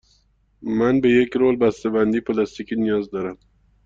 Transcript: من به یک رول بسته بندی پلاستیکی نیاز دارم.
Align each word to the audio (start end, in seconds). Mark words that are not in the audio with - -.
من 0.77 1.01
به 1.01 1.09
یک 1.09 1.33
رول 1.41 1.55
بسته 1.55 1.89
بندی 1.89 2.19
پلاستیکی 2.21 2.75
نیاز 2.75 3.09
دارم. 3.11 3.37